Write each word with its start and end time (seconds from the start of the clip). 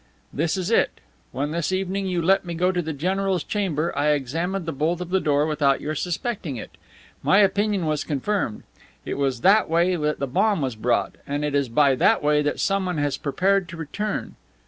"This 0.33 0.57
is 0.57 0.71
it. 0.71 0.99
When 1.31 1.51
this 1.51 1.71
evening 1.71 2.07
you 2.07 2.23
let 2.23 2.43
me 2.43 2.55
go 2.55 2.71
to 2.71 2.81
the 2.81 2.91
general's 2.91 3.43
chamber, 3.43 3.95
I 3.95 4.13
examined 4.13 4.65
the 4.65 4.71
bolt 4.71 4.99
of 4.99 5.11
the 5.11 5.19
door 5.19 5.45
without 5.45 5.79
your 5.79 5.93
suspecting 5.93 6.55
it. 6.57 6.71
My 7.21 7.37
opinion 7.37 7.85
was 7.85 8.03
confirmed. 8.03 8.63
It 9.05 9.19
was 9.19 9.41
that 9.41 9.69
way 9.69 9.95
that 9.95 10.17
the 10.17 10.25
bomb 10.25 10.59
was 10.59 10.75
brought, 10.75 11.17
and 11.27 11.45
it 11.45 11.53
is 11.53 11.69
by 11.69 11.93
that 11.93 12.23
way 12.23 12.41
that 12.41 12.59
someone 12.59 12.97
has 12.97 13.15
prepared 13.15 13.69
to 13.69 13.77
return." 13.77 14.33